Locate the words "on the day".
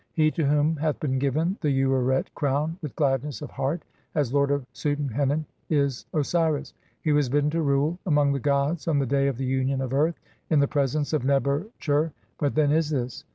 8.87-9.27